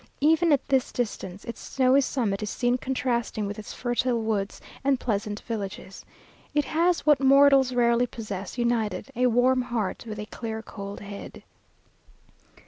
Even 0.21 0.51
at 0.51 0.67
this 0.67 0.91
distance, 0.91 1.45
its 1.45 1.61
snowy 1.61 2.01
summit 2.01 2.41
is 2.41 2.49
seen 2.49 2.75
contrasting 2.79 3.45
with 3.45 3.59
its 3.59 3.71
fertile 3.71 4.19
woods 4.19 4.59
and 4.83 4.99
pleasant 4.99 5.41
villages. 5.41 6.03
It 6.55 6.65
has, 6.65 7.05
what 7.05 7.19
mortals 7.19 7.75
rarely 7.75 8.07
possess 8.07 8.57
united, 8.57 9.11
a 9.15 9.27
warm 9.27 9.61
heart, 9.61 10.03
with 10.07 10.17
a 10.17 10.25
clear, 10.25 10.63
cold 10.63 11.01
head. 11.01 11.43